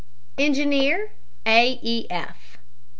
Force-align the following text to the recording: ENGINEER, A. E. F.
ENGINEER, 0.39 1.11
A. 1.45 1.79
E. 1.83 2.07
F. 2.09 2.57